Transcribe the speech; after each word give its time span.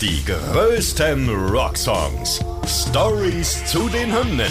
Die 0.00 0.24
größten 0.24 1.28
Rocksongs. 1.50 2.40
Stories 2.66 3.62
zu 3.66 3.86
den 3.90 4.10
Hymnen. 4.10 4.50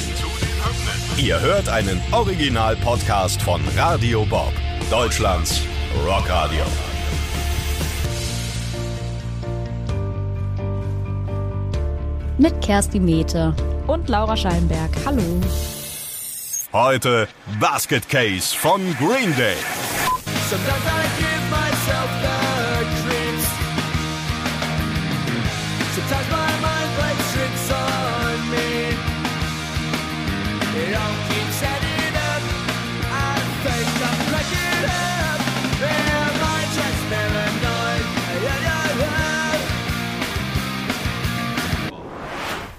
Ihr 1.18 1.40
hört 1.42 1.68
einen 1.68 2.00
Original-Podcast 2.12 3.42
von 3.42 3.60
Radio 3.76 4.26
Bob, 4.26 4.54
Deutschlands 4.92 5.62
Rockradio. 6.06 6.64
Mit 12.38 12.62
Kersti 12.62 13.00
Mete 13.00 13.56
und 13.88 14.08
Laura 14.08 14.38
Scheinberg. 14.38 14.92
Hallo. 15.04 15.24
Heute 16.72 17.28
Basket 17.60 18.08
Case 18.08 18.56
von 18.56 18.82
Green 19.00 19.36
Day. 19.36 19.58
Sometimes 20.48 21.29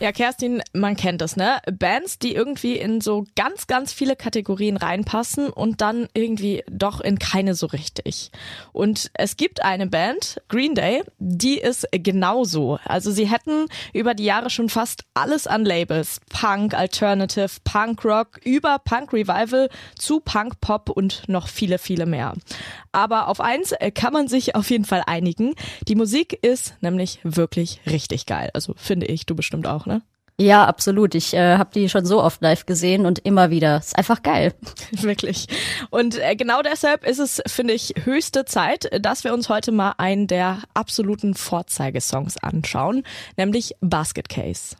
Ja, 0.03 0.13
Kerstin, 0.13 0.63
man 0.73 0.97
kennt 0.97 1.21
es, 1.21 1.37
ne? 1.37 1.59
Bands, 1.71 2.19
die 2.19 2.35
irgendwie 2.35 2.79
in 2.79 3.03
so 3.03 3.27
ganz, 3.37 3.67
ganz 3.67 3.93
viele 3.93 4.17
Kategorien 4.17 4.79
reinpassen 4.79 5.51
und 5.51 5.83
dann 5.83 6.09
irgendwie 6.15 6.65
doch 6.71 7.03
in 7.03 7.19
keine 7.19 7.55
so 7.55 7.67
richtig. 7.67 8.31
Und 8.73 9.11
es 9.13 9.37
gibt 9.37 9.63
eine 9.63 9.87
Band, 9.87 10.41
Green 10.49 10.75
Day, 10.75 11.03
die 11.19 11.59
ist 11.59 11.87
genauso. 11.93 12.79
Also 12.87 13.11
sie 13.11 13.31
hätten 13.31 13.67
über 13.93 14.15
die 14.15 14.25
Jahre 14.25 14.49
schon 14.49 14.71
fast 14.71 15.05
alles 15.13 15.47
an 15.47 15.67
Labels. 15.67 16.23
Punk, 16.31 16.73
Alternative, 16.73 17.51
Punk 17.65 18.03
Rock, 18.03 18.41
über 18.43 18.79
Punk 18.79 19.13
Revival 19.13 19.69
zu 19.99 20.21
Punk 20.21 20.63
Pop 20.63 20.89
und 20.89 21.29
noch 21.29 21.47
viele, 21.47 21.77
viele 21.77 22.07
mehr. 22.07 22.33
Aber 22.93 23.29
auf 23.29 23.41
eins 23.41 23.73
äh, 23.73 23.91
kann 23.91 24.13
man 24.13 24.29
sich 24.29 24.55
auf 24.55 24.71
jeden 24.71 24.85
Fall 24.85 25.03
einigen. 25.07 25.55
Die 25.87 25.95
Musik 25.95 26.39
ist 26.43 26.75
nämlich 26.81 27.21
wirklich 27.23 27.81
richtig 27.87 28.27
geil. 28.27 28.51
Also 28.55 28.75
finde 28.77 29.07
ich, 29.07 29.27
du 29.27 29.35
bestimmt 29.35 29.67
auch, 29.67 29.87
ne? 29.87 30.03
Ja, 30.41 30.65
absolut. 30.65 31.15
Ich 31.15 31.35
äh, 31.35 31.59
habe 31.59 31.69
die 31.75 31.91
schon 31.91 32.07
so 32.07 32.23
oft 32.23 32.41
live 32.41 32.65
gesehen 32.65 33.05
und 33.05 33.19
immer 33.19 33.51
wieder. 33.51 33.77
Ist 33.77 33.99
einfach 33.99 34.23
geil. 34.23 34.55
Wirklich. 34.91 35.47
Und 35.91 36.19
äh, 36.19 36.35
genau 36.35 36.63
deshalb 36.63 37.07
ist 37.07 37.19
es, 37.19 37.43
finde 37.47 37.75
ich, 37.75 37.93
höchste 38.05 38.47
Zeit, 38.47 38.89
dass 39.05 39.23
wir 39.23 39.35
uns 39.35 39.51
heute 39.51 39.71
mal 39.71 39.93
einen 39.99 40.29
der 40.29 40.63
absoluten 40.73 41.35
Vorzeigesongs 41.35 42.39
anschauen, 42.39 43.03
nämlich 43.37 43.75
Basket 43.83 44.31
Case. 44.31 44.77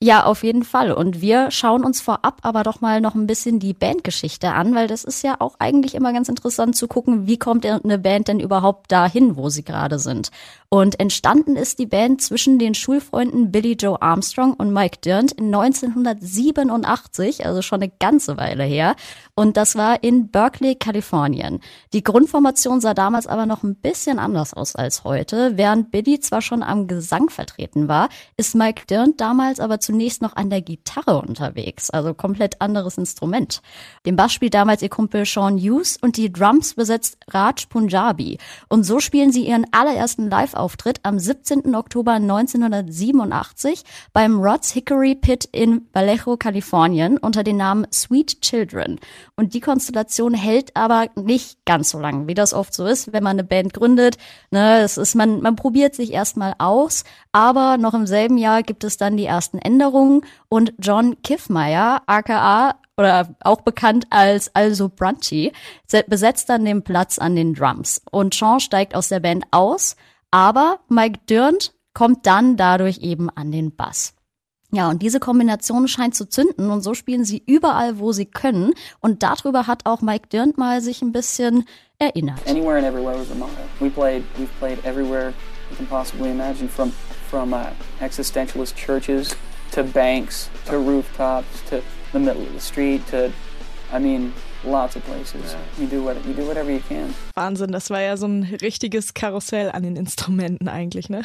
Ja, 0.00 0.26
auf 0.26 0.44
jeden 0.44 0.62
Fall. 0.62 0.92
Und 0.92 1.20
wir 1.20 1.50
schauen 1.50 1.84
uns 1.84 2.00
vorab 2.00 2.38
aber 2.42 2.62
doch 2.62 2.80
mal 2.80 3.00
noch 3.00 3.16
ein 3.16 3.26
bisschen 3.26 3.58
die 3.58 3.74
Bandgeschichte 3.74 4.52
an, 4.52 4.72
weil 4.76 4.86
das 4.86 5.02
ist 5.02 5.24
ja 5.24 5.34
auch 5.40 5.56
eigentlich 5.58 5.96
immer 5.96 6.12
ganz 6.12 6.28
interessant 6.28 6.76
zu 6.76 6.86
gucken, 6.86 7.26
wie 7.26 7.36
kommt 7.36 7.66
eine 7.66 7.98
Band 7.98 8.28
denn 8.28 8.38
überhaupt 8.38 8.92
dahin, 8.92 9.34
wo 9.34 9.48
sie 9.48 9.64
gerade 9.64 9.98
sind. 9.98 10.30
Und 10.70 11.00
entstanden 11.00 11.56
ist 11.56 11.80
die 11.80 11.86
Band 11.86 12.22
zwischen 12.22 12.60
den 12.60 12.74
Schulfreunden 12.74 13.50
Billy 13.50 13.72
Joe 13.72 14.00
Armstrong 14.00 14.52
und 14.52 14.72
Mike 14.72 14.98
Dirnt 15.02 15.32
in 15.32 15.46
1987, 15.46 17.46
also 17.46 17.62
schon 17.62 17.82
eine 17.82 17.90
ganze 17.98 18.36
Weile 18.36 18.64
her. 18.64 18.94
Und 19.34 19.56
das 19.56 19.76
war 19.76 20.04
in 20.04 20.28
Berkeley, 20.28 20.76
Kalifornien. 20.76 21.60
Die 21.92 22.04
Grundformation 22.04 22.80
sah 22.80 22.92
damals 22.92 23.26
aber 23.26 23.46
noch 23.46 23.62
ein 23.62 23.76
bisschen 23.76 24.18
anders 24.18 24.52
aus 24.52 24.76
als 24.76 25.04
heute. 25.04 25.56
Während 25.56 25.90
Billy 25.90 26.20
zwar 26.20 26.42
schon 26.42 26.62
am 26.62 26.86
Gesang 26.86 27.30
vertreten 27.30 27.88
war, 27.88 28.10
ist 28.36 28.54
Mike 28.54 28.84
Dirnt 28.90 29.20
damals 29.20 29.60
aber 29.60 29.80
zunächst 29.88 30.20
noch 30.20 30.36
an 30.36 30.50
der 30.50 30.60
Gitarre 30.60 31.22
unterwegs, 31.22 31.88
also 31.88 32.12
komplett 32.12 32.60
anderes 32.60 32.98
Instrument. 32.98 33.62
Den 34.04 34.16
Bass 34.16 34.34
spielt 34.34 34.52
damals 34.52 34.82
ihr 34.82 34.90
Kumpel 34.90 35.24
Sean 35.24 35.56
Hughes 35.56 35.96
und 35.96 36.18
die 36.18 36.30
Drums 36.30 36.74
besetzt 36.74 37.16
Raj 37.28 37.64
Punjabi. 37.70 38.36
Und 38.68 38.84
so 38.84 39.00
spielen 39.00 39.32
sie 39.32 39.46
ihren 39.46 39.64
allerersten 39.72 40.28
Live-Auftritt 40.28 41.00
am 41.04 41.18
17. 41.18 41.74
Oktober 41.74 42.12
1987 42.12 43.82
beim 44.12 44.38
Rod's 44.38 44.72
Hickory 44.72 45.14
Pit 45.14 45.46
in 45.52 45.88
Vallejo, 45.94 46.36
Kalifornien 46.36 47.16
unter 47.16 47.42
dem 47.42 47.56
Namen 47.56 47.86
Sweet 47.90 48.42
Children. 48.42 49.00
Und 49.36 49.54
die 49.54 49.60
Konstellation 49.60 50.34
hält 50.34 50.76
aber 50.76 51.06
nicht 51.14 51.64
ganz 51.64 51.88
so 51.88 51.98
lange, 51.98 52.26
wie 52.26 52.34
das 52.34 52.52
oft 52.52 52.74
so 52.74 52.84
ist, 52.84 53.14
wenn 53.14 53.22
man 53.22 53.38
eine 53.38 53.44
Band 53.44 53.72
gründet. 53.72 54.18
Ne, 54.50 54.80
es 54.80 54.98
ist, 54.98 55.14
man, 55.14 55.40
man 55.40 55.56
probiert 55.56 55.94
sich 55.94 56.12
erstmal 56.12 56.54
aus, 56.58 57.04
aber 57.32 57.78
noch 57.78 57.94
im 57.94 58.06
selben 58.06 58.36
Jahr 58.36 58.62
gibt 58.62 58.84
es 58.84 58.98
dann 58.98 59.16
die 59.16 59.24
ersten 59.24 59.56
Änderungen 59.56 59.77
und 60.48 60.74
John 60.78 61.20
Kiffmeyer, 61.22 62.02
aka 62.06 62.74
oder 62.96 63.34
auch 63.40 63.60
bekannt 63.60 64.06
als 64.10 64.54
Also 64.54 64.88
Brunchy, 64.88 65.52
besetzt 66.08 66.48
dann 66.48 66.64
den 66.64 66.82
Platz 66.82 67.18
an 67.18 67.36
den 67.36 67.54
Drums. 67.54 68.02
Und 68.10 68.34
Sean 68.34 68.60
steigt 68.60 68.94
aus 68.94 69.08
der 69.08 69.20
Band 69.20 69.44
aus, 69.52 69.96
aber 70.30 70.80
Mike 70.88 71.20
Dirnt 71.30 71.74
kommt 71.94 72.26
dann 72.26 72.56
dadurch 72.56 72.98
eben 72.98 73.30
an 73.30 73.52
den 73.52 73.74
Bass. 73.74 74.14
Ja, 74.70 74.90
und 74.90 75.00
diese 75.00 75.18
Kombination 75.18 75.88
scheint 75.88 76.14
zu 76.14 76.28
zünden 76.28 76.70
und 76.70 76.82
so 76.82 76.92
spielen 76.92 77.24
sie 77.24 77.42
überall, 77.46 77.98
wo 77.98 78.12
sie 78.12 78.26
können. 78.26 78.74
Und 79.00 79.22
darüber 79.22 79.66
hat 79.66 79.86
auch 79.86 80.02
Mike 80.02 80.28
Dirnt 80.28 80.58
mal 80.58 80.82
sich 80.82 81.00
ein 81.00 81.12
bisschen 81.12 81.64
erinnert. 81.98 82.40
Anywhere 82.46 82.76
and 82.76 82.84
everywhere 82.84 83.18
was 83.18 83.28
the 83.28 83.34
motto. 83.34 83.52
We 83.80 83.88
played, 83.88 84.24
we've 84.36 84.50
played 84.58 84.84
everywhere 84.84 85.32
you 85.70 85.76
can 85.76 85.86
possibly 85.86 86.30
imagine, 86.30 86.68
from 86.68 86.92
from 87.28 87.52
uh, 87.52 87.70
existentialist 88.00 88.74
churches 88.74 89.36
to 89.72 89.82
banks 89.84 90.50
to 90.66 90.78
rooftops 90.78 91.62
to 91.70 91.80
the 92.12 92.18
middle 92.18 92.42
of 92.42 92.52
the 92.54 92.60
street 92.60 93.02
to, 93.10 93.30
I 93.94 93.98
mean, 93.98 94.32
lots 94.64 94.96
of 94.96 95.04
places. 95.04 95.56
You 95.78 95.86
do 95.86 96.02
what 96.04 96.16
you 96.26 96.32
do 96.34 96.46
whatever 96.46 96.70
you 96.70 96.80
can. 96.88 97.14
Wahnsinn, 97.34 97.72
das 97.72 97.90
war 97.90 98.00
ja 98.00 98.16
so 98.16 98.26
ein 98.26 98.42
richtiges 98.62 99.14
Karussell 99.14 99.70
an 99.70 99.82
den 99.82 99.96
Instrumenten 99.96 100.68
eigentlich, 100.68 101.08
ne? 101.08 101.22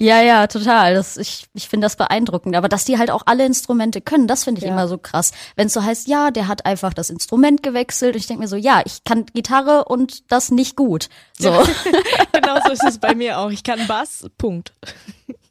Ja, 0.00 0.20
ja, 0.20 0.48
total. 0.48 0.94
Das, 0.94 1.16
ich 1.16 1.46
ich 1.54 1.68
finde 1.68 1.84
das 1.84 1.94
beeindruckend. 1.94 2.56
Aber 2.56 2.68
dass 2.68 2.84
die 2.84 2.98
halt 2.98 3.08
auch 3.08 3.22
alle 3.26 3.46
Instrumente 3.46 4.00
können, 4.00 4.26
das 4.26 4.42
finde 4.42 4.58
ich 4.60 4.66
Ja. 4.66 4.72
immer 4.72 4.88
so 4.88 4.98
krass. 4.98 5.30
Wenn 5.54 5.68
es 5.68 5.74
so 5.74 5.84
heißt, 5.84 6.08
ja, 6.08 6.32
der 6.32 6.48
hat 6.48 6.66
einfach 6.66 6.92
das 6.92 7.08
Instrument 7.08 7.62
gewechselt. 7.62 8.14
Und 8.16 8.20
ich 8.20 8.26
denke 8.26 8.42
mir 8.42 8.48
so, 8.48 8.56
ja, 8.56 8.82
ich 8.84 9.04
kann 9.04 9.26
Gitarre 9.26 9.84
und 9.84 10.28
das 10.32 10.50
nicht 10.50 10.74
gut. 10.74 11.08
So, 11.38 11.50
genau 12.32 12.58
so 12.66 12.72
ist 12.72 12.82
es 12.82 12.98
bei 12.98 13.14
mir 13.14 13.38
auch. 13.38 13.50
Ich 13.50 13.62
kann 13.62 13.86
Bass, 13.86 14.26
Punkt. 14.38 14.72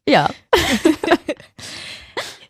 ja. 0.06 0.28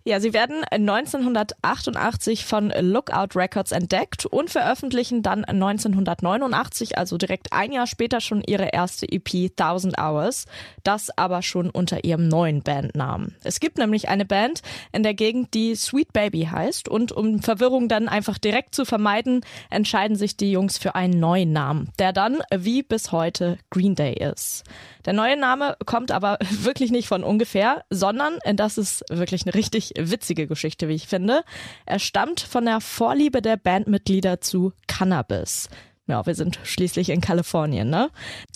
Ja, 0.08 0.20
sie 0.20 0.34
werden 0.34 0.64
1988 0.70 2.46
von 2.46 2.72
Lookout 2.80 3.30
Records 3.36 3.72
entdeckt 3.72 4.28
und 4.28 4.52
veröffentlichen 4.52 5.24
dann 5.24 5.44
1989, 5.44 6.96
also 6.96 7.18
direkt 7.18 7.52
ein 7.54 7.72
Jahr 7.72 7.88
später 7.88 8.22
schon 8.22 8.44
ihre 8.44 8.68
erste 8.68 9.12
EP 9.12 9.50
1000 9.58 9.98
Hours, 9.98 10.46
das 10.84 11.10
aber 11.18 11.42
schon 11.42 11.72
unter 11.72 12.04
ihrem 12.04 12.28
neuen 12.28 12.62
Bandnamen. 12.62 13.36
Es 13.44 13.60
gibt 13.60 13.80
nämlich 13.80 14.08
eine 14.08 14.26
Band 14.26 14.62
in 14.92 15.02
der 15.02 15.16
Gegend, 15.16 15.56
die 15.56 15.74
Sweet 15.74 16.14
Baby 16.14 16.50
heißt 16.52 16.88
und 16.88 17.12
um 17.12 17.42
Verwirrung 17.42 17.90
dann 17.90 18.08
einfach 18.08 18.38
direkt 18.38 18.76
zu 18.76 18.86
vermeiden, 18.86 19.42
entscheiden 19.72 20.18
sich 20.18 20.38
die 20.38 20.52
Jungs 20.52 20.78
für 20.78 20.94
einen 20.94 21.20
neuen 21.20 21.52
Namen, 21.52 21.90
der 21.98 22.14
dann 22.14 22.44
wie 22.56 22.84
bis 22.84 23.12
heute 23.12 23.58
Green 23.72 23.96
Day 23.96 24.14
ist. 24.14 24.66
Der 25.06 25.14
neue 25.14 25.36
Name 25.36 25.78
kommt 25.88 26.12
aber 26.12 26.38
wirklich 26.62 26.92
nicht 26.92 27.08
von 27.08 27.24
ungefähr, 27.24 27.84
sondern 27.90 28.38
das 28.54 28.78
ist 28.78 29.04
wirklich 29.10 29.48
eine 29.48 29.56
richtig 29.56 29.95
witzige 29.98 30.48
Geschichte, 30.48 30.88
wie 30.88 30.96
ich 30.96 31.08
finde. 31.08 31.44
Er 31.86 32.00
stammt 32.00 32.40
von 32.42 32.66
der 32.66 32.82
Vorliebe 32.82 33.42
der 33.42 33.58
Bandmitglieder 33.58 34.42
zu 34.42 34.74
Cannabis. 34.88 35.70
Ja, 36.08 36.26
wir 36.26 36.36
sind 36.36 36.60
schließlich 36.64 37.10
in 37.10 37.20
Kalifornien, 37.20 37.90
ne? 37.90 38.12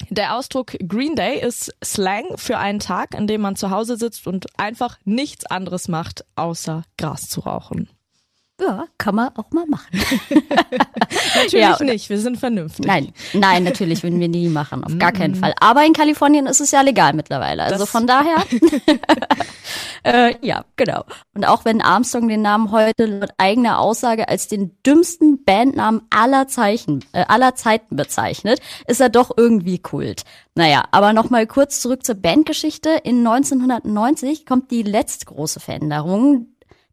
Der 0.09 0.35
Ausdruck 0.35 0.77
Green 0.87 1.15
Day 1.15 1.41
ist 1.41 1.73
Slang 1.83 2.37
für 2.37 2.59
einen 2.59 2.79
Tag, 2.79 3.15
an 3.15 3.25
dem 3.25 3.41
man 3.41 3.55
zu 3.55 3.71
Hause 3.71 3.97
sitzt 3.97 4.27
und 4.27 4.45
einfach 4.59 4.99
nichts 5.03 5.47
anderes 5.47 5.87
macht, 5.87 6.25
außer 6.35 6.83
Gras 6.97 7.27
zu 7.27 7.41
rauchen. 7.41 7.89
Ja, 8.59 8.85
kann 8.97 9.15
man 9.15 9.29
auch 9.37 9.49
mal 9.51 9.65
machen. 9.67 9.87
Natürlich 11.35 11.53
Ja, 11.53 11.77
nicht, 11.81 12.09
wir 12.09 12.19
sind 12.19 12.37
vernünftig. 12.37 12.85
Nein, 12.85 13.13
nein, 13.33 13.63
natürlich 13.63 14.03
würden 14.03 14.19
wir 14.19 14.27
nie 14.27 14.49
machen, 14.49 14.83
auf 14.83 14.97
gar 14.97 15.11
keinen 15.11 15.35
Fall. 15.35 15.53
Aber 15.61 15.85
in 15.85 15.93
Kalifornien 15.93 16.45
ist 16.45 16.59
es 16.59 16.71
ja 16.71 16.81
legal 16.81 17.13
mittlerweile. 17.13 17.63
Also 17.63 17.79
Das- 17.79 17.89
von 17.89 18.05
daher, 18.05 18.35
äh, 20.03 20.35
ja, 20.45 20.65
genau. 20.75 21.03
Und 21.33 21.45
auch 21.45 21.65
wenn 21.65 21.81
Armstrong 21.81 22.27
den 22.27 22.41
Namen 22.41 22.71
heute 22.71 23.05
laut 23.05 23.29
eigener 23.37 23.79
Aussage 23.79 24.27
als 24.27 24.47
den 24.47 24.77
dümmsten 24.85 25.43
Bandnamen 25.45 26.01
aller 26.09 26.47
Zeichen, 26.47 27.03
äh, 27.13 27.25
aller 27.27 27.55
Zeiten 27.55 27.95
bezeichnet, 27.95 28.59
ist 28.87 28.99
er 29.01 29.09
doch 29.09 29.31
irgendwie 29.35 29.79
Kult. 29.79 30.23
Naja, 30.55 30.83
aber 30.91 31.13
nochmal 31.13 31.47
kurz 31.47 31.79
zurück 31.79 32.03
zur 32.05 32.15
Bandgeschichte. 32.15 32.89
In 33.03 33.25
1990 33.25 34.45
kommt 34.45 34.71
die 34.71 34.83
letzte 34.83 35.25
große 35.25 35.59
Veränderung. 35.59 36.47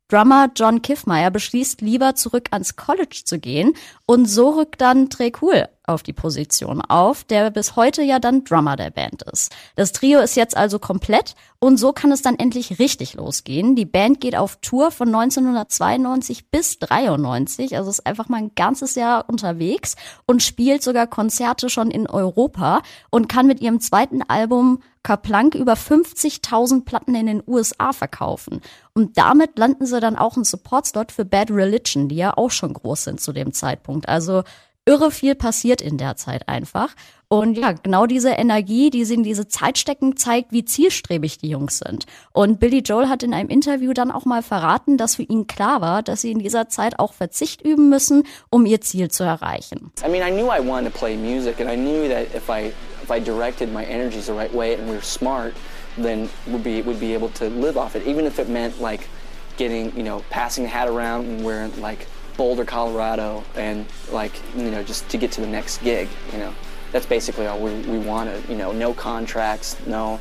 Drummer 0.09 0.51
John 0.55 0.83
Kiffmeyer 0.83 1.31
beschließt, 1.31 1.81
lieber 1.81 2.15
zurück 2.15 2.49
ans 2.53 2.77
College 2.77 3.23
zu 3.25 3.41
gehen 3.41 3.73
und 4.07 4.27
so 4.27 4.51
rückt 4.51 4.81
dann 4.81 5.11
Trey 5.11 5.33
Cool 5.41 5.69
auf 5.87 6.03
die 6.03 6.13
Position 6.13 6.81
auf, 6.81 7.25
der 7.25 7.51
bis 7.51 7.77
heute 7.77 8.03
ja 8.03 8.19
dann 8.19 8.45
Drummer 8.45 8.77
der 8.77 8.91
Band 8.91 9.23
ist. 9.23 9.55
Das 9.77 9.93
Trio 9.93 10.21
ist 10.21 10.35
jetzt 10.35 10.57
also 10.57 10.79
komplett 10.79 11.35
und 11.61 11.79
so 11.79 11.93
kann 11.93 12.11
es 12.13 12.23
dann 12.23 12.39
endlich 12.39 12.79
richtig 12.79 13.15
losgehen. 13.15 13.77
Die 13.77 13.85
Band 13.85 14.21
geht 14.21 14.37
auf 14.37 14.57
Tour 14.57 14.91
von 14.91 15.09
1992 15.09 16.51
bis 16.51 16.79
93, 16.81 17.77
also 17.77 17.89
ist 17.89 18.07
einfach 18.07 18.29
mal 18.29 18.39
ein 18.39 18.53
ganzes 18.57 18.97
Jahr 18.97 19.29
unterwegs 19.29 19.97
und 20.27 20.43
spielt 20.43 20.83
sogar 20.83 21.07
Konzerte 21.07 21.71
schon 21.71 21.91
in 21.91 22.09
Europa 22.09 22.83
und 23.11 23.29
kann 23.29 23.47
mit 23.47 23.61
ihrem 23.61 23.81
zweiten 23.81 24.23
Album 24.23 24.81
Kaplank 25.07 25.55
über 25.55 25.75
50.000 25.75 26.85
Platten 26.85 27.15
in 27.15 27.27
den 27.27 27.43
USA 27.47 27.93
verkaufen. 27.93 28.61
Und 28.93 29.17
damit 29.17 29.57
landen 29.57 29.87
sie 29.87 30.01
dann 30.01 30.17
auch 30.17 30.35
einen 30.35 30.45
Support-Slot 30.45 31.13
für 31.13 31.25
Bad 31.25 31.53
Religion, 31.53 32.09
die 32.09 32.17
ja 32.17 32.37
auch 32.37 32.51
schon 32.51 32.73
groß 32.73 33.05
sind 33.05 33.21
zu 33.21 33.33
dem 33.33 33.53
Zeitpunkt. 33.53 34.09
Also 34.09 34.43
irre 34.87 35.11
viel 35.11 35.35
passiert 35.35 35.83
in 35.83 35.99
der 35.99 36.17
Zeit 36.17 36.49
einfach. 36.49 36.95
Und 37.29 37.59
ja, 37.59 37.73
genau 37.73 38.07
diese 38.07 38.31
Energie, 38.31 38.89
die 38.89 39.05
sie 39.05 39.15
in 39.15 39.25
diese 39.25 39.49
Zeit 39.49 39.79
stecken, 39.79 40.17
zeigt, 40.17 40.53
wie 40.53 40.65
zielstrebig 40.65 41.39
die 41.39 41.49
Jungs 41.49 41.79
sind. 41.79 42.07
Und 42.33 42.61
Billy 42.61 42.79
Joel 42.79 43.09
hat 43.09 43.25
in 43.25 43.35
einem 43.35 43.49
Interview 43.49 43.93
dann 43.93 44.13
auch 44.13 44.25
mal 44.25 44.43
verraten, 44.43 44.97
dass 44.97 45.17
für 45.17 45.25
ihn 45.25 45.49
klar 45.49 45.81
war, 45.81 46.05
dass 46.05 46.21
sie 46.21 46.31
in 46.31 46.39
dieser 46.39 46.69
Zeit 46.69 47.01
auch 47.01 47.15
Verzicht 47.15 47.63
üben 47.63 47.89
müssen, 47.89 48.23
um 48.49 48.65
ihr 48.65 48.81
Ziel 48.81 49.11
zu 49.11 49.25
erreichen. 49.25 49.91
I 50.05 50.09
mean, 50.09 50.23
I 50.23 50.31
knew 50.31 50.47
I 50.47 50.65
wanted 50.65 50.93
to 50.93 50.97
play 50.97 51.17
music, 51.17 51.61
and 51.61 51.69
I 51.69 51.75
knew 51.75 52.09
that 52.09 52.33
if 52.33 52.49
I 52.49 52.73
if 53.03 53.11
I 53.11 53.21
directed 53.21 53.73
my 53.73 53.85
energies 53.85 54.27
the 54.27 54.33
right 54.33 54.55
way 54.55 54.75
and 54.75 54.89
we 54.89 54.95
were 54.95 55.03
smart, 55.03 55.55
then 55.97 56.29
we'd 56.47 56.63
be 56.63 56.81
would 56.83 57.01
be 57.01 57.13
able 57.13 57.31
to 57.31 57.49
live 57.49 57.77
off 57.77 57.97
it, 57.97 58.07
even 58.07 58.25
if 58.25 58.39
it 58.39 58.49
meant 58.49 58.81
like 58.81 59.09
getting 59.57 59.93
you 59.97 60.05
know 60.05 60.23
passing 60.31 60.63
the 60.63 60.71
hat 60.71 60.87
around 60.87 61.27
and 61.27 61.45
we're 61.45 61.65
in 61.65 61.81
like 61.81 62.07
Boulder, 62.37 62.65
Colorado, 62.65 63.43
and 63.57 63.87
like 64.13 64.33
you 64.57 64.71
know 64.71 64.83
just 64.83 65.09
to 65.11 65.19
get 65.19 65.33
to 65.33 65.41
the 65.41 65.47
next 65.47 65.83
gig. 65.83 66.09
You 66.33 66.39
know, 66.39 66.53
that's 66.93 67.07
basically 67.07 67.47
all 67.47 67.59
we 67.59 67.73
we 67.89 67.99
wanted. 67.99 68.43
You 68.49 68.57
know, 68.57 68.73
no 68.73 68.93
contracts, 68.95 69.77
no 69.87 70.19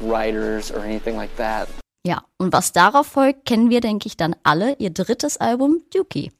writers 0.00 0.70
or 0.70 0.84
anything 0.84 1.16
like 1.16 1.34
that. 1.36 1.68
Ja, 2.06 2.22
und 2.38 2.52
was 2.52 2.72
darauf 2.72 3.06
folgt, 3.08 3.44
kennen 3.44 3.70
wir, 3.70 3.80
denke 3.80 4.06
ich, 4.06 4.16
dann 4.16 4.34
alle 4.42 4.76
ihr 4.78 4.90
drittes 4.90 5.36
Album, 5.36 5.82
Dookie. 5.92 6.30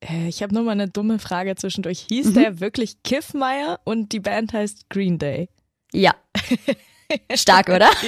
Äh, 0.00 0.28
Ich 0.28 0.42
habe 0.42 0.54
nur 0.54 0.62
mal 0.64 0.72
eine 0.72 0.86
dumme 0.88 1.18
Frage 1.18 1.56
zwischendurch. 1.56 2.06
Hieß 2.08 2.34
der 2.34 2.60
wirklich 2.60 3.02
Kiffmeyer 3.02 3.80
und 3.84 4.12
die 4.12 4.20
Band 4.20 4.52
heißt 4.52 4.90
Green 4.90 5.18
Day? 5.18 5.48
Ja. 5.92 6.14
Stark, 7.34 7.68
oder? 7.68 7.90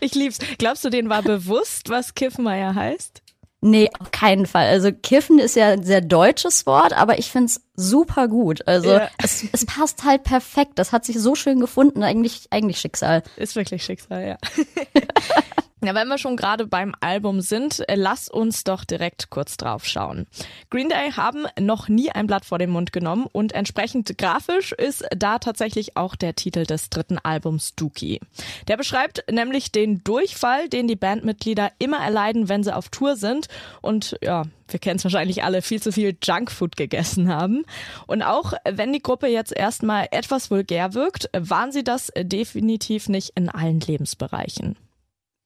Ich 0.00 0.14
lieb's. 0.14 0.38
Glaubst 0.58 0.84
du, 0.84 0.88
denen 0.90 1.08
war 1.10 1.22
bewusst, 1.22 1.88
was 1.90 2.14
Kiffmeyer 2.14 2.74
heißt? 2.74 3.22
Nee, 3.60 3.90
auf 3.98 4.12
keinen 4.12 4.46
Fall. 4.46 4.68
Also 4.68 4.92
Kiffen 4.92 5.40
ist 5.40 5.56
ja 5.56 5.70
ein 5.70 5.82
sehr 5.82 6.00
deutsches 6.00 6.64
Wort, 6.66 6.92
aber 6.92 7.18
ich 7.18 7.32
find's 7.32 7.60
super 7.74 8.28
gut. 8.28 8.66
Also 8.68 8.90
Ja. 8.92 9.08
es, 9.22 9.44
es 9.52 9.66
passt 9.66 10.04
halt 10.04 10.22
perfekt. 10.22 10.72
Das 10.76 10.92
hat 10.92 11.04
sich 11.04 11.18
so 11.18 11.34
schön 11.34 11.58
gefunden. 11.58 12.02
Eigentlich, 12.04 12.46
eigentlich 12.50 12.78
Schicksal. 12.78 13.22
Ist 13.36 13.56
wirklich 13.56 13.82
Schicksal, 13.84 14.26
ja. 14.26 14.36
Ja, 15.80 15.94
wenn 15.94 16.08
wir 16.08 16.18
schon 16.18 16.36
gerade 16.36 16.66
beim 16.66 16.92
Album 16.98 17.40
sind, 17.40 17.88
äh, 17.88 17.94
lass 17.94 18.28
uns 18.28 18.64
doch 18.64 18.84
direkt 18.84 19.30
kurz 19.30 19.56
drauf 19.56 19.86
schauen. 19.86 20.26
Green 20.70 20.88
Day 20.88 21.12
haben 21.12 21.46
noch 21.58 21.88
nie 21.88 22.10
ein 22.10 22.26
Blatt 22.26 22.44
vor 22.44 22.58
den 22.58 22.70
Mund 22.70 22.92
genommen 22.92 23.26
und 23.30 23.52
entsprechend 23.52 24.18
grafisch 24.18 24.72
ist 24.72 25.04
da 25.16 25.38
tatsächlich 25.38 25.96
auch 25.96 26.16
der 26.16 26.34
Titel 26.34 26.64
des 26.64 26.90
dritten 26.90 27.18
Albums 27.18 27.76
Dookie. 27.76 28.18
Der 28.66 28.76
beschreibt 28.76 29.22
nämlich 29.30 29.70
den 29.70 30.02
Durchfall, 30.02 30.68
den 30.68 30.88
die 30.88 30.96
Bandmitglieder 30.96 31.70
immer 31.78 31.98
erleiden, 31.98 32.48
wenn 32.48 32.64
sie 32.64 32.74
auf 32.74 32.88
Tour 32.88 33.14
sind 33.14 33.46
und 33.80 34.18
ja, 34.20 34.46
wir 34.66 34.80
kennen 34.80 34.96
es 34.96 35.04
wahrscheinlich 35.04 35.44
alle, 35.44 35.62
viel 35.62 35.80
zu 35.80 35.92
viel 35.92 36.16
Junkfood 36.22 36.76
gegessen 36.76 37.32
haben. 37.32 37.64
Und 38.08 38.22
auch 38.22 38.52
wenn 38.68 38.92
die 38.92 39.02
Gruppe 39.02 39.28
jetzt 39.28 39.56
erstmal 39.56 40.08
etwas 40.10 40.50
vulgär 40.50 40.92
wirkt, 40.94 41.30
waren 41.32 41.70
sie 41.70 41.84
das 41.84 42.12
definitiv 42.16 43.08
nicht 43.08 43.32
in 43.36 43.48
allen 43.48 43.78
Lebensbereichen. 43.78 44.76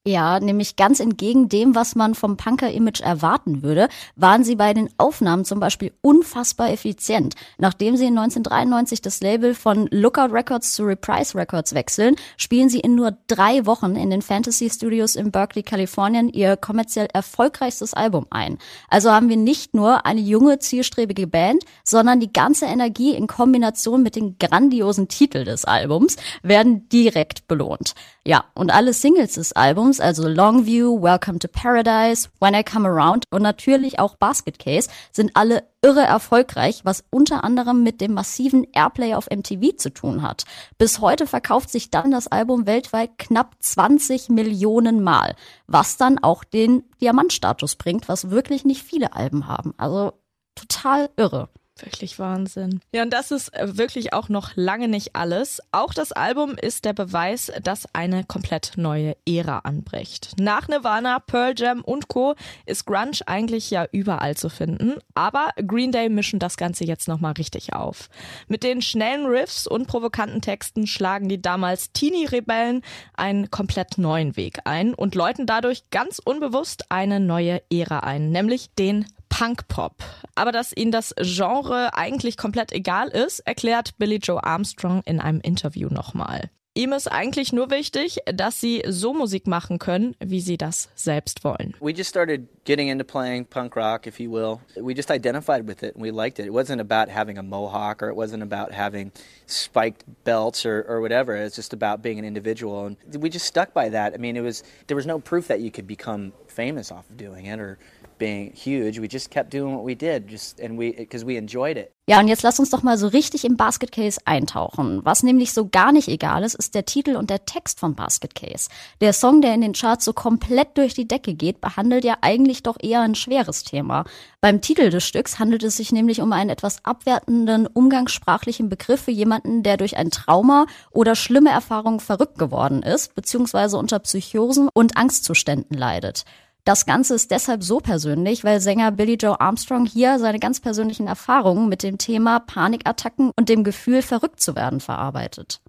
Ja, 0.05 0.41
nämlich 0.41 0.75
ganz 0.75 0.99
entgegen 0.99 1.47
dem, 1.47 1.75
was 1.75 1.95
man 1.95 2.13
vom 2.13 2.35
Punker-Image 2.35 2.99
erwarten 2.99 3.63
würde, 3.63 3.87
waren 4.17 4.43
sie 4.43 4.57
bei 4.57 4.73
den 4.73 4.89
Aufnahmen 4.97 5.45
zum 5.45 5.61
Beispiel 5.61 5.93
unfassbar 6.01 6.71
effizient. 6.71 7.35
Nachdem 7.57 7.95
sie 7.95 8.07
in 8.07 8.17
1993 8.17 9.01
das 9.01 9.21
Label 9.21 9.55
von 9.55 9.87
Lookout 9.91 10.33
Records 10.33 10.73
zu 10.73 10.83
Reprise 10.83 11.37
Records 11.37 11.73
wechseln, 11.73 12.17
spielen 12.35 12.67
sie 12.67 12.81
in 12.81 12.95
nur 12.95 13.17
drei 13.27 13.65
Wochen 13.65 13.95
in 13.95 14.09
den 14.09 14.21
Fantasy 14.21 14.69
Studios 14.69 15.15
in 15.15 15.31
Berkeley, 15.31 15.63
Kalifornien 15.63 16.27
ihr 16.27 16.57
kommerziell 16.57 17.07
erfolgreichstes 17.13 17.93
Album 17.93 18.27
ein. 18.29 18.57
Also 18.89 19.09
haben 19.09 19.29
wir 19.29 19.37
nicht 19.37 19.73
nur 19.73 20.05
eine 20.05 20.19
junge, 20.19 20.59
zielstrebige 20.59 21.27
Band, 21.27 21.63
sondern 21.85 22.19
die 22.19 22.33
ganze 22.33 22.65
Energie 22.65 23.15
in 23.15 23.27
Kombination 23.27 24.03
mit 24.03 24.17
dem 24.17 24.37
grandiosen 24.37 25.07
Titel 25.07 25.45
des 25.45 25.63
Albums 25.63 26.17
werden 26.41 26.89
direkt 26.89 27.47
belohnt. 27.47 27.95
Ja, 28.25 28.45
und 28.53 28.73
alle 28.73 28.93
Singles 28.93 29.33
des 29.33 29.51
Albums, 29.51 29.92
also 29.99 30.27
Longview, 30.27 31.01
Welcome 31.01 31.39
to 31.39 31.47
Paradise, 31.47 32.29
When 32.39 32.53
I 32.53 32.63
Come 32.63 32.87
Around 32.87 33.25
und 33.31 33.41
natürlich 33.41 33.99
auch 33.99 34.15
Basket 34.15 34.57
Case, 34.59 34.89
sind 35.11 35.31
alle 35.35 35.63
irre 35.81 36.01
erfolgreich, 36.01 36.85
was 36.85 37.03
unter 37.09 37.43
anderem 37.43 37.83
mit 37.83 38.01
dem 38.01 38.13
massiven 38.13 38.65
Airplay 38.73 39.13
auf 39.13 39.29
MTV 39.29 39.75
zu 39.77 39.93
tun 39.93 40.21
hat. 40.21 40.45
Bis 40.77 40.99
heute 40.99 41.27
verkauft 41.27 41.69
sich 41.69 41.91
dann 41.91 42.11
das 42.11 42.27
Album 42.27 42.65
weltweit 42.65 43.17
knapp 43.17 43.55
20 43.59 44.29
Millionen 44.29 45.03
Mal, 45.03 45.35
was 45.67 45.97
dann 45.97 46.19
auch 46.19 46.43
den 46.43 46.83
Diamantstatus 47.01 47.75
bringt, 47.75 48.07
was 48.07 48.29
wirklich 48.29 48.65
nicht 48.65 48.83
viele 48.83 49.13
Alben 49.13 49.47
haben. 49.47 49.73
Also 49.77 50.13
total 50.55 51.09
irre. 51.17 51.49
Wirklich 51.79 52.19
Wahnsinn. 52.19 52.81
Ja, 52.93 53.01
und 53.01 53.11
das 53.11 53.31
ist 53.31 53.51
äh, 53.53 53.77
wirklich 53.77 54.13
auch 54.13 54.29
noch 54.29 54.51
lange 54.55 54.87
nicht 54.87 55.15
alles. 55.15 55.59
Auch 55.71 55.93
das 55.93 56.11
Album 56.11 56.51
ist 56.51 56.85
der 56.85 56.93
Beweis, 56.93 57.51
dass 57.63 57.87
eine 57.93 58.23
komplett 58.23 58.73
neue 58.75 59.15
Ära 59.27 59.59
anbricht. 59.59 60.33
Nach 60.39 60.67
Nirvana, 60.67 61.19
Pearl 61.19 61.55
Jam 61.57 61.81
und 61.81 62.07
Co. 62.07 62.35
ist 62.67 62.85
Grunge 62.85 63.19
eigentlich 63.25 63.71
ja 63.71 63.87
überall 63.91 64.37
zu 64.37 64.49
finden. 64.49 64.99
Aber 65.15 65.49
Green 65.65 65.91
Day 65.91 66.09
mischen 66.09 66.37
das 66.37 66.57
Ganze 66.57 66.85
jetzt 66.85 67.07
nochmal 67.07 67.33
richtig 67.33 67.73
auf. 67.73 68.09
Mit 68.47 68.61
den 68.63 68.83
schnellen 68.83 69.25
Riffs 69.25 69.65
und 69.65 69.87
provokanten 69.87 70.41
Texten 70.41 70.85
schlagen 70.85 71.27
die 71.27 71.41
damals 71.41 71.91
Teenie-Rebellen 71.91 72.83
einen 73.15 73.49
komplett 73.49 73.97
neuen 73.97 74.35
Weg 74.37 74.59
ein 74.65 74.93
und 74.93 75.15
läuten 75.15 75.47
dadurch 75.47 75.89
ganz 75.89 76.19
unbewusst 76.23 76.85
eine 76.89 77.19
neue 77.19 77.61
Ära 77.71 77.99
ein, 78.01 78.29
nämlich 78.29 78.69
den 78.75 79.05
Punkpop. 79.33 80.03
Aber 80.35 80.51
dass 80.51 80.77
ihnen 80.77 80.91
das 80.91 81.15
Genre 81.19 81.95
eigentlich 81.95 82.37
komplett 82.37 82.71
egal 82.71 83.09
ist, 83.09 83.39
erklärt 83.39 83.97
Billy 83.97 84.17
Joe 84.17 84.43
Armstrong 84.43 85.01
in 85.05 85.19
einem 85.19 85.41
Interview 85.41 85.89
nochmal. 85.89 86.51
Ihm 86.75 86.91
ist 86.91 87.11
eigentlich 87.11 87.51
nur 87.53 87.69
wichtig, 87.69 88.17
dass 88.25 88.59
sie 88.59 88.83
so 88.87 89.13
Musik 89.13 89.45
machen 89.45 89.77
können, 89.77 90.15
wie 90.19 90.39
sie 90.39 90.57
das 90.57 90.89
selbst 90.95 91.43
wollen. 91.43 91.75
We 91.79 91.93
just 91.93 92.09
started 92.09 92.47
getting 92.65 92.89
into 92.89 93.03
playing 93.03 93.45
punk 93.45 93.75
rock, 93.75 94.07
if 94.07 94.19
you 94.19 94.31
will. 94.31 94.59
We 94.75 94.95
just 94.95 95.11
identified 95.11 95.67
with 95.67 95.83
it 95.83 95.95
and 95.95 96.03
we 96.03 96.11
liked 96.11 96.39
it. 96.39 96.45
It 96.45 96.53
wasn't 96.53 96.81
about 96.81 97.09
having 97.09 97.37
a 97.37 97.43
mohawk 97.43 98.01
or 98.01 98.09
it 98.09 98.15
wasn't 98.15 98.41
about 98.41 98.71
having 98.71 99.11
spiked 99.47 100.03
belts 100.23 100.65
or, 100.65 100.83
or 100.87 101.01
whatever. 101.01 101.35
It's 101.35 101.55
just 101.55 101.73
about 101.73 102.01
being 102.01 102.17
an 102.17 102.25
individual. 102.25 102.87
And 102.87 102.97
we 103.21 103.29
just 103.29 103.45
stuck 103.45 103.73
by 103.73 103.89
that. 103.89 104.13
I 104.13 104.17
mean, 104.17 104.35
it 104.35 104.41
was 104.41 104.63
there 104.87 104.97
was 104.97 105.05
no 105.05 105.19
proof 105.19 105.47
that 105.47 105.59
you 105.59 105.69
could 105.69 105.87
become 105.87 106.33
famous 106.47 106.91
off 106.91 107.09
of 107.09 107.17
doing 107.17 107.45
it 107.45 107.59
or 107.59 107.77
being 108.17 108.51
huge. 108.53 108.99
We 108.99 109.07
just 109.11 109.31
kept 109.31 109.53
doing 109.53 109.75
what 109.75 109.85
we 109.85 109.95
did, 109.95 110.29
just 110.29 110.59
and 110.59 110.77
we 110.77 110.91
because 110.91 111.25
we 111.25 111.37
enjoyed 111.37 111.77
it. 111.77 111.93
Ja, 112.05 112.19
und 112.19 112.27
jetzt 112.27 112.43
lass 112.43 112.59
uns 112.59 112.69
doch 112.69 112.83
mal 112.83 112.97
so 112.97 113.07
richtig 113.07 113.45
im 113.45 113.55
Basket 113.55 113.93
Case 113.93 114.19
eintauchen. 114.25 114.99
Was 115.05 115.23
nämlich 115.23 115.53
so 115.53 115.69
gar 115.69 115.93
nicht 115.93 116.09
egal 116.09 116.43
ist, 116.43 116.53
ist 116.53 116.75
der 116.75 116.83
Titel 116.83 117.15
und 117.15 117.29
der 117.29 117.45
Text 117.45 117.79
von 117.79 117.95
Basket 117.95 118.35
Case. 118.35 118.67
Der 118.99 119.13
Song, 119.13 119.41
der 119.41 119.53
in 119.53 119.61
den 119.61 119.71
Charts 119.71 120.03
so 120.03 120.11
komplett 120.11 120.77
durch 120.77 120.93
die 120.93 121.07
Decke 121.07 121.33
geht, 121.33 121.61
behandelt 121.61 122.03
ja 122.03 122.17
eigentlich 122.19 122.61
doch 122.61 122.75
eher 122.81 122.99
ein 122.99 123.15
schweres 123.15 123.63
Thema. 123.63 124.03
Beim 124.41 124.59
Titel 124.59 124.89
des 124.89 125.05
Stücks 125.05 125.39
handelt 125.39 125.63
es 125.63 125.77
sich 125.77 125.93
nämlich 125.93 126.19
um 126.19 126.33
einen 126.33 126.49
etwas 126.49 126.83
abwertenden, 126.83 127.67
umgangssprachlichen 127.67 128.67
Begriff 128.67 129.03
für 129.03 129.11
jemanden, 129.11 129.63
der 129.63 129.77
durch 129.77 129.95
ein 129.95 130.11
Trauma 130.11 130.65
oder 130.91 131.15
schlimme 131.15 131.51
Erfahrungen 131.51 132.01
verrückt 132.01 132.37
geworden 132.37 132.83
ist, 132.83 133.15
beziehungsweise 133.15 133.77
unter 133.77 133.99
Psychosen 133.99 134.67
und 134.73 134.97
Angstzuständen 134.97 135.77
leidet. 135.77 136.25
Das 136.63 136.85
Ganze 136.85 137.15
ist 137.15 137.31
deshalb 137.31 137.61
so 137.63 137.79
persönlich, 137.79 138.43
weil 138.45 138.61
Sänger 138.61 138.91
Billy 138.91 139.15
Joe 139.15 139.39
Armstrong 139.39 139.85
hier 139.85 140.17
seine 140.17 140.39
ganz 140.39 140.61
persönlichen 140.61 141.07
Erfahrungen 141.07 141.67
mit 141.67 141.83
dem 141.83 141.97
Thema 141.97 142.39
Panikattacken 142.39 143.31
und 143.35 143.49
dem 143.49 143.65
Gefühl, 143.65 144.01
verrückt 144.01 144.39
zu 144.39 144.55
werden, 144.55 144.79
verarbeitet. 144.79 145.59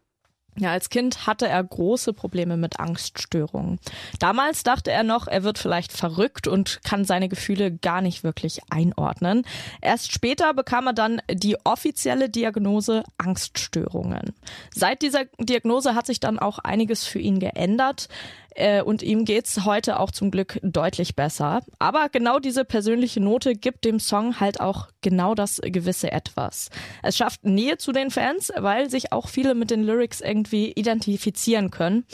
Ja, 0.57 0.71
als 0.71 0.89
Kind 0.89 1.27
hatte 1.27 1.49
er 1.49 1.65
große 1.65 2.13
Probleme 2.13 2.57
mit 2.57 2.79
Angststörungen. 2.79 3.81
Damals 4.21 4.63
dachte 4.63 4.93
er 4.93 5.03
noch, 5.03 5.27
er 5.27 5.43
wird 5.43 5.59
vielleicht 5.59 5.91
verrückt 5.91 6.47
und 6.47 6.81
kann 6.85 7.05
seine 7.05 7.29
Gefühle 7.29 7.73
gar 7.73 8.01
nicht 8.01 8.23
wirklich 8.23 8.61
einordnen. 8.71 9.45
Erst 9.81 10.13
später 10.13 10.55
bekam 10.55 10.87
er 10.87 10.93
dann 10.93 11.21
die 11.29 11.57
offizielle 11.65 12.29
Diagnose 12.29 13.03
Angststörungen. 13.19 14.33
Seit 14.73 15.03
dieser 15.03 15.25
Diagnose 15.41 15.97
hat 15.97 16.07
sich 16.07 16.21
dann 16.21 16.39
auch 16.39 16.61
einiges 16.61 17.05
für 17.05 17.19
ihn 17.19 17.41
geändert. 17.41 18.09
Äh, 18.55 18.83
und 18.83 19.03
ihm 19.03 19.25
geht's 19.25 19.65
heute 19.65 19.99
auch 19.99 20.11
zum 20.11 20.31
Glück 20.31 20.59
deutlich 20.63 21.17
besser. 21.17 21.63
Aber 21.79 22.09
genau 22.09 22.39
diese 22.39 22.65
persönliche 22.65 23.21
Note 23.21 23.55
gibt 23.55 23.85
dem 23.85 24.01
Song 24.01 24.41
halt 24.41 24.61
auch 24.61 24.89
genau 25.01 25.35
das 25.35 25.61
gewisse 25.63 26.13
Etwas. 26.13 26.71
Es 27.03 27.17
schafft 27.17 27.45
Nähe 27.45 27.79
zu 27.79 27.93
den 27.93 28.11
Fans, 28.11 28.53
weil 28.57 28.91
sich 28.91 29.13
auch 29.13 29.29
viele 29.29 29.55
mit 29.55 29.71
den 29.71 29.83
Lyrics 29.83 30.21
irgendwie 30.21 30.73
identifizieren 30.73 31.71
können. 31.71 32.05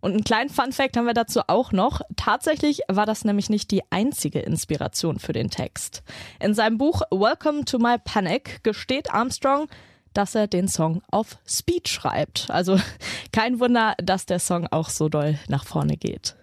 Und 0.00 0.12
einen 0.12 0.24
kleinen 0.24 0.48
Fun 0.48 0.72
Fact 0.72 0.96
haben 0.96 1.06
wir 1.06 1.14
dazu 1.14 1.40
auch 1.48 1.72
noch. 1.72 2.02
Tatsächlich 2.16 2.82
war 2.86 3.04
das 3.04 3.24
nämlich 3.24 3.50
nicht 3.50 3.70
die 3.72 3.82
einzige 3.90 4.38
Inspiration 4.38 5.18
für 5.18 5.32
den 5.32 5.50
Text. 5.50 6.02
In 6.40 6.54
seinem 6.54 6.78
Buch 6.78 7.02
Welcome 7.10 7.64
to 7.64 7.78
My 7.78 7.96
Panic 8.02 8.62
gesteht 8.62 9.12
Armstrong, 9.12 9.66
dass 10.14 10.34
er 10.34 10.46
den 10.46 10.68
Song 10.68 11.02
auf 11.10 11.38
Speed 11.46 11.88
schreibt. 11.88 12.50
Also 12.50 12.78
kein 13.32 13.60
Wunder, 13.60 13.94
dass 14.02 14.26
der 14.26 14.38
Song 14.38 14.66
auch 14.68 14.88
so 14.88 15.08
doll 15.08 15.38
nach 15.48 15.64
vorne 15.64 15.96
geht. 15.96 16.36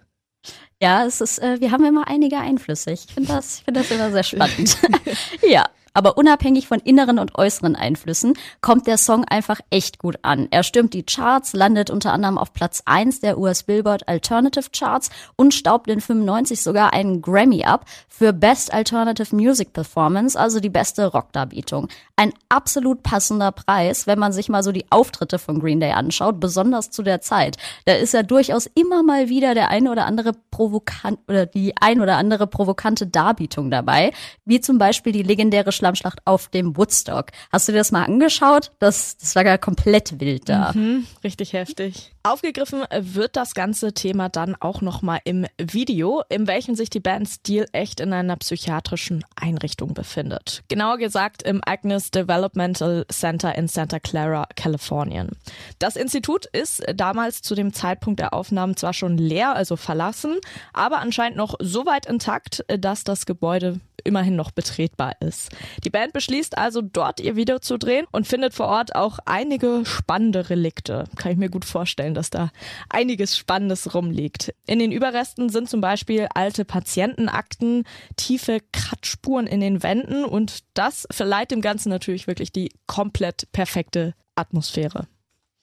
Ja, 0.80 1.06
es 1.06 1.20
ist, 1.20 1.38
äh, 1.38 1.60
wir 1.60 1.72
haben 1.72 1.84
immer 1.84 2.06
einige 2.06 2.38
Einflüsse. 2.38 2.92
Ich 2.92 3.06
finde 3.06 3.28
das, 3.28 3.58
ich 3.58 3.64
finde 3.64 3.80
das 3.80 3.90
immer 3.90 4.10
sehr 4.12 4.22
spannend. 4.22 4.76
ja. 5.48 5.64
Aber 5.96 6.18
unabhängig 6.18 6.68
von 6.68 6.78
inneren 6.78 7.18
und 7.18 7.36
äußeren 7.36 7.74
Einflüssen 7.74 8.34
kommt 8.60 8.86
der 8.86 8.98
Song 8.98 9.24
einfach 9.24 9.60
echt 9.70 9.98
gut 9.98 10.18
an. 10.20 10.46
Er 10.50 10.62
stürmt 10.62 10.92
die 10.92 11.04
Charts, 11.04 11.54
landet 11.54 11.88
unter 11.88 12.12
anderem 12.12 12.36
auf 12.36 12.52
Platz 12.52 12.82
1 12.84 13.20
der 13.20 13.38
US 13.38 13.62
Billboard 13.62 14.06
Alternative 14.06 14.68
Charts 14.76 15.08
und 15.36 15.54
staubt 15.54 15.88
in 15.88 16.02
95 16.02 16.60
sogar 16.60 16.92
einen 16.92 17.22
Grammy 17.22 17.64
ab 17.64 17.86
für 18.10 18.34
Best 18.34 18.74
Alternative 18.74 19.34
Music 19.34 19.72
Performance, 19.72 20.38
also 20.38 20.60
die 20.60 20.68
beste 20.68 21.06
Rockdarbietung. 21.06 21.88
Ein 22.14 22.34
absolut 22.50 23.02
passender 23.02 23.52
Preis, 23.52 24.06
wenn 24.06 24.18
man 24.18 24.34
sich 24.34 24.50
mal 24.50 24.62
so 24.62 24.72
die 24.72 24.84
Auftritte 24.90 25.38
von 25.38 25.60
Green 25.60 25.80
Day 25.80 25.92
anschaut, 25.92 26.40
besonders 26.40 26.90
zu 26.90 27.04
der 27.04 27.22
Zeit. 27.22 27.56
Da 27.86 27.94
ist 27.94 28.12
ja 28.12 28.22
durchaus 28.22 28.66
immer 28.74 29.02
mal 29.02 29.30
wieder 29.30 29.54
der 29.54 29.70
eine 29.70 29.90
oder 29.90 30.04
andere 30.04 30.34
provokant 30.50 31.20
oder 31.26 31.46
die 31.46 31.72
ein 31.80 32.02
oder 32.02 32.18
andere 32.18 32.46
provokante 32.46 33.06
Darbietung 33.06 33.70
dabei, 33.70 34.12
wie 34.44 34.60
zum 34.60 34.76
Beispiel 34.76 35.12
die 35.12 35.22
legendäre 35.22 35.72
Schlammschlacht 35.86 36.20
auf 36.24 36.48
dem 36.48 36.76
Woodstock. 36.76 37.26
Hast 37.52 37.68
du 37.68 37.72
dir 37.72 37.78
das 37.78 37.92
mal 37.92 38.04
angeschaut? 38.04 38.72
Das, 38.80 39.16
das 39.18 39.36
war 39.36 39.46
ja 39.46 39.56
komplett 39.56 40.18
wild 40.18 40.48
da. 40.48 40.72
Mhm, 40.74 41.06
richtig 41.22 41.52
heftig. 41.52 42.12
Aufgegriffen 42.24 42.82
wird 42.98 43.36
das 43.36 43.54
ganze 43.54 43.92
Thema 43.94 44.28
dann 44.28 44.56
auch 44.58 44.80
nochmal 44.80 45.20
im 45.22 45.46
Video, 45.58 46.24
in 46.28 46.48
welchem 46.48 46.74
sich 46.74 46.90
die 46.90 46.98
Band 46.98 47.28
Steel 47.28 47.68
echt 47.70 48.00
in 48.00 48.12
einer 48.12 48.34
psychiatrischen 48.34 49.24
Einrichtung 49.36 49.94
befindet. 49.94 50.64
Genauer 50.66 50.98
gesagt 50.98 51.44
im 51.44 51.60
Agnes 51.64 52.10
Developmental 52.10 53.06
Center 53.08 53.54
in 53.54 53.68
Santa 53.68 54.00
Clara, 54.00 54.48
Kalifornien. 54.56 55.30
Das 55.78 55.94
Institut 55.94 56.46
ist 56.46 56.82
damals 56.96 57.42
zu 57.42 57.54
dem 57.54 57.72
Zeitpunkt 57.72 58.18
der 58.18 58.34
Aufnahmen 58.34 58.76
zwar 58.76 58.92
schon 58.92 59.18
leer, 59.18 59.54
also 59.54 59.76
verlassen, 59.76 60.38
aber 60.72 60.98
anscheinend 60.98 61.36
noch 61.36 61.54
so 61.60 61.86
weit 61.86 62.06
intakt, 62.06 62.64
dass 62.66 63.04
das 63.04 63.24
Gebäude 63.24 63.78
immerhin 64.06 64.36
noch 64.36 64.50
betretbar 64.50 65.16
ist. 65.20 65.50
Die 65.84 65.90
Band 65.90 66.12
beschließt 66.12 66.56
also 66.56 66.80
dort 66.80 67.20
ihr 67.20 67.36
Video 67.36 67.58
zu 67.58 67.78
drehen 67.78 68.06
und 68.12 68.26
findet 68.26 68.54
vor 68.54 68.66
Ort 68.66 68.94
auch 68.94 69.18
einige 69.26 69.82
spannende 69.84 70.48
Relikte. 70.50 71.04
Kann 71.16 71.32
ich 71.32 71.38
mir 71.38 71.50
gut 71.50 71.64
vorstellen, 71.64 72.14
dass 72.14 72.30
da 72.30 72.50
einiges 72.88 73.36
Spannendes 73.36 73.94
rumliegt. 73.94 74.54
In 74.66 74.78
den 74.78 74.92
Überresten 74.92 75.48
sind 75.48 75.68
zum 75.68 75.80
Beispiel 75.80 76.28
alte 76.34 76.64
Patientenakten, 76.64 77.84
tiefe 78.16 78.60
Kratzspuren 78.72 79.46
in 79.46 79.60
den 79.60 79.82
Wänden 79.82 80.24
und 80.24 80.60
das 80.74 81.06
verleiht 81.10 81.50
dem 81.50 81.60
Ganzen 81.60 81.88
natürlich 81.88 82.26
wirklich 82.26 82.52
die 82.52 82.72
komplett 82.86 83.50
perfekte 83.52 84.14
Atmosphäre. 84.34 85.06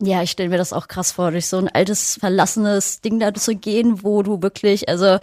Ja, 0.01 0.21
ich 0.21 0.31
stelle 0.31 0.49
mir 0.49 0.57
das 0.57 0.73
auch 0.73 0.89
krass 0.89 1.13
vor, 1.13 1.31
durch 1.31 1.47
so 1.47 1.57
ein 1.57 1.69
altes, 1.69 2.17
verlassenes 2.19 2.99
Ding 2.99 3.19
da 3.19 3.33
zu 3.33 3.55
gehen, 3.55 4.03
wo 4.03 4.21
du 4.21 4.41
wirklich, 4.41 4.89
also 4.89 5.17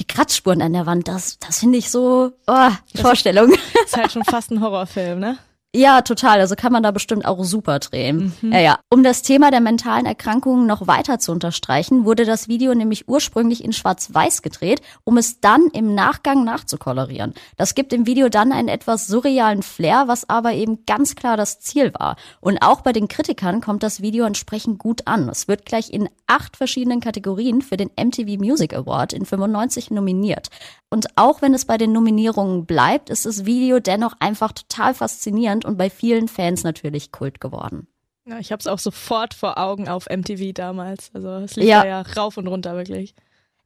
die 0.00 0.06
Kratzspuren 0.06 0.62
an 0.62 0.72
der 0.72 0.86
Wand, 0.86 1.08
das, 1.08 1.38
das 1.38 1.60
finde 1.60 1.78
ich 1.78 1.90
so, 1.90 2.32
oh, 2.46 2.70
die 2.92 2.98
Vorstellung. 2.98 3.52
Ist 3.84 3.96
halt 3.96 4.12
schon 4.12 4.24
fast 4.24 4.50
ein 4.50 4.60
Horrorfilm, 4.60 5.20
ne? 5.20 5.38
Ja, 5.76 6.02
total. 6.02 6.38
Also 6.38 6.54
kann 6.54 6.72
man 6.72 6.84
da 6.84 6.92
bestimmt 6.92 7.26
auch 7.26 7.42
super 7.42 7.80
drehen. 7.80 8.32
Mhm. 8.40 8.52
Ja, 8.52 8.60
ja. 8.60 8.78
Um 8.90 9.02
das 9.02 9.22
Thema 9.22 9.50
der 9.50 9.60
mentalen 9.60 10.06
Erkrankungen 10.06 10.66
noch 10.66 10.86
weiter 10.86 11.18
zu 11.18 11.32
unterstreichen, 11.32 12.04
wurde 12.04 12.24
das 12.24 12.46
Video 12.46 12.74
nämlich 12.74 13.08
ursprünglich 13.08 13.64
in 13.64 13.72
Schwarz-Weiß 13.72 14.42
gedreht, 14.42 14.82
um 15.02 15.16
es 15.16 15.40
dann 15.40 15.66
im 15.72 15.92
Nachgang 15.94 16.44
nachzukolorieren. 16.44 17.34
Das 17.56 17.74
gibt 17.74 17.90
dem 17.90 18.06
Video 18.06 18.28
dann 18.28 18.52
einen 18.52 18.68
etwas 18.68 19.08
surrealen 19.08 19.64
Flair, 19.64 20.04
was 20.06 20.28
aber 20.28 20.52
eben 20.52 20.86
ganz 20.86 21.16
klar 21.16 21.36
das 21.36 21.58
Ziel 21.58 21.92
war. 21.94 22.14
Und 22.40 22.58
auch 22.62 22.82
bei 22.82 22.92
den 22.92 23.08
Kritikern 23.08 23.60
kommt 23.60 23.82
das 23.82 24.00
Video 24.00 24.26
entsprechend 24.26 24.78
gut 24.78 25.08
an. 25.08 25.28
Es 25.28 25.48
wird 25.48 25.66
gleich 25.66 25.92
in 25.92 26.08
acht 26.28 26.56
verschiedenen 26.56 27.00
Kategorien 27.00 27.62
für 27.62 27.76
den 27.76 27.90
MTV 28.00 28.38
Music 28.38 28.74
Award 28.74 29.12
in 29.12 29.26
95 29.26 29.90
nominiert. 29.90 30.50
Und 30.94 31.08
auch 31.16 31.42
wenn 31.42 31.54
es 31.54 31.64
bei 31.64 31.76
den 31.76 31.90
Nominierungen 31.90 32.66
bleibt, 32.66 33.10
ist 33.10 33.26
das 33.26 33.44
Video 33.44 33.80
dennoch 33.80 34.14
einfach 34.20 34.52
total 34.52 34.94
faszinierend 34.94 35.63
und 35.64 35.76
bei 35.76 35.90
vielen 35.90 36.28
Fans 36.28 36.62
natürlich 36.64 37.12
Kult 37.12 37.40
geworden. 37.40 37.88
Ja, 38.26 38.38
ich 38.38 38.52
habe 38.52 38.60
es 38.60 38.66
auch 38.66 38.78
sofort 38.78 39.34
vor 39.34 39.58
Augen 39.58 39.88
auf 39.88 40.06
MTV 40.08 40.52
damals. 40.54 41.10
Also 41.14 41.28
es 41.36 41.56
lief 41.56 41.66
Ja. 41.68 41.82
da 41.82 41.88
ja 41.88 42.00
rauf 42.16 42.36
und 42.36 42.46
runter 42.46 42.74
wirklich. 42.74 43.14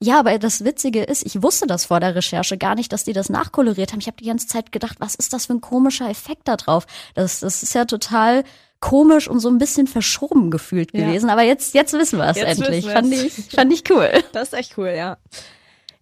Ja, 0.00 0.20
aber 0.20 0.38
das 0.38 0.64
Witzige 0.64 1.02
ist, 1.02 1.26
ich 1.26 1.42
wusste 1.42 1.66
das 1.66 1.86
vor 1.86 1.98
der 2.00 2.14
Recherche 2.14 2.56
gar 2.56 2.74
nicht, 2.76 2.92
dass 2.92 3.04
die 3.04 3.12
das 3.12 3.30
nachkoloriert 3.30 3.92
haben. 3.92 4.00
Ich 4.00 4.06
habe 4.06 4.16
die 4.16 4.26
ganze 4.26 4.46
Zeit 4.46 4.70
gedacht, 4.70 4.96
was 5.00 5.14
ist 5.16 5.32
das 5.32 5.46
für 5.46 5.54
ein 5.54 5.60
komischer 5.60 6.08
Effekt 6.08 6.46
da 6.46 6.56
drauf? 6.56 6.86
Das, 7.14 7.40
das 7.40 7.62
ist 7.64 7.74
ja 7.74 7.84
total 7.84 8.44
komisch 8.80 9.26
und 9.28 9.40
so 9.40 9.48
ein 9.48 9.58
bisschen 9.58 9.88
verschoben 9.88 10.50
gefühlt 10.52 10.92
Ja. 10.94 11.04
gewesen. 11.06 11.30
Aber 11.30 11.42
jetzt, 11.42 11.74
jetzt 11.74 11.92
wissen 11.94 12.18
wir 12.18 12.26
es 12.28 12.36
endlich. 12.36 12.86
Fand 12.86 13.12
ich, 13.12 13.32
fand 13.32 13.72
ich 13.72 13.90
cool. 13.90 14.08
Das 14.32 14.48
ist 14.48 14.54
echt 14.54 14.78
cool, 14.78 14.94
ja. 14.96 15.18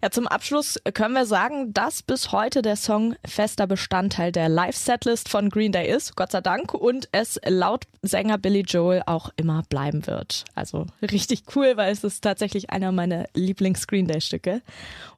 Ja, 0.07 0.11
zum 0.11 0.25
Abschluss 0.25 0.79
können 0.93 1.15
wir 1.15 1.25
sagen, 1.25 1.73
dass 1.73 2.01
bis 2.01 2.31
heute 2.31 2.61
der 2.61 2.77
Song 2.77 3.17
fester 3.25 3.67
Bestandteil 3.67 4.31
der 4.31 4.47
Live-Setlist 4.47 5.27
von 5.27 5.49
Green 5.49 5.73
Day 5.73 5.93
ist, 5.93 6.15
Gott 6.15 6.31
sei 6.31 6.39
Dank, 6.39 6.73
und 6.73 7.09
es 7.11 7.37
laut 7.45 7.83
Sänger 8.03 8.37
Billy 8.37 8.61
Joel 8.61 9.03
auch 9.05 9.31
immer 9.35 9.63
bleiben 9.67 10.07
wird. 10.07 10.45
Also 10.55 10.85
richtig 11.01 11.43
cool, 11.57 11.75
weil 11.75 11.91
es 11.91 12.05
ist 12.05 12.21
tatsächlich 12.23 12.69
einer 12.69 12.93
meiner 12.93 13.25
Lieblings-Green 13.33 14.07
Day-Stücke. 14.07 14.61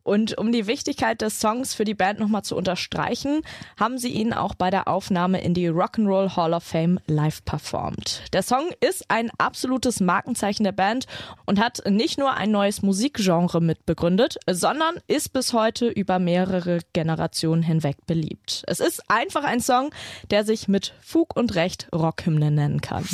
Und 0.02 0.40
um 0.40 0.52
die 0.52 0.66
Wichtigkeit 0.66 1.22
des 1.22 1.40
Songs 1.40 1.76
für 1.76 1.84
die 1.84 1.94
Band 1.94 2.20
nochmal 2.20 2.44
zu 2.44 2.56
unterstreichen, 2.56 3.44
haben 3.80 4.00
sie 4.00 4.10
ihn 4.10 4.34
auch 4.34 4.56
bei 4.56 4.72
der 4.72 4.88
Aufnahme 4.88 5.40
in 5.40 5.54
die 5.54 5.70
Rock'n'Roll 5.70 6.36
Hall 6.36 6.56
of 6.56 6.64
Fame 6.64 7.00
live 7.06 7.46
performt. 7.46 8.24
Der 8.34 8.42
Song 8.42 8.72
ist 8.80 9.06
ein 9.12 9.30
absolutes 9.38 10.00
Markenzeichen 10.00 10.64
der 10.64 10.72
Band 10.72 11.06
und 11.46 11.60
hat 11.60 11.84
nicht 11.88 12.18
nur 12.18 12.34
ein 12.34 12.50
neues 12.50 12.82
Musikgenre 12.82 13.62
mitbegründet, 13.62 14.40
sondern 14.80 15.04
ist 15.08 15.34
bis 15.34 15.54
heute 15.54 15.88
über 15.88 16.20
mehrere 16.20 16.80
Generationen 16.94 17.64
hinweg 17.64 17.98
beliebt. 18.08 18.64
Es 18.68 18.80
ist 18.80 19.04
einfach 19.10 19.44
ein 19.44 19.60
Song, 19.60 19.92
der 20.32 20.46
sich 20.46 20.68
mit 20.68 20.94
Fug 21.02 21.36
und 21.36 21.56
Recht 21.56 21.90
Rockhymne 21.94 22.50
nennen 22.50 22.80
kann. 22.80 23.06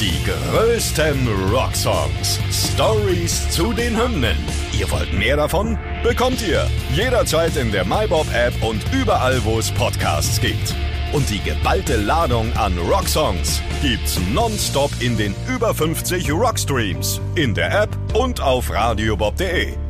Die 0.00 0.14
größten 0.24 1.28
Rocksongs. 1.52 2.40
Stories 2.50 3.50
zu 3.50 3.72
den 3.72 4.00
Hymnen. 4.02 4.36
Ihr 4.78 4.90
wollt 4.90 5.12
mehr 5.12 5.36
davon? 5.36 5.78
Bekommt 6.02 6.40
ihr 6.46 6.66
jederzeit 6.94 7.54
in 7.56 7.70
der 7.70 7.84
MyBob-App 7.84 8.62
und 8.62 8.82
überall, 8.92 9.44
wo 9.44 9.58
es 9.58 9.70
Podcasts 9.72 10.40
gibt. 10.40 10.74
Und 11.12 11.28
die 11.28 11.40
geballte 11.40 11.96
Ladung 11.96 12.50
an 12.56 12.78
Rocksongs 12.78 13.60
gibt's 13.82 14.18
nonstop 14.32 14.90
in 15.00 15.18
den 15.18 15.34
über 15.48 15.74
50 15.74 16.32
Rockstreams, 16.32 17.20
in 17.34 17.52
der 17.52 17.82
App 17.82 17.90
und 18.14 18.40
auf 18.40 18.70
radiobob.de. 18.70 19.89